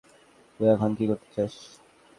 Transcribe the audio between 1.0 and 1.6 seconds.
করতে চাস?